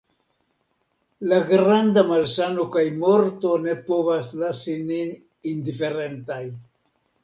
[1.31, 5.17] La granda malsano kaj morto ne povas lasi nin
[5.57, 6.45] indiferentaj.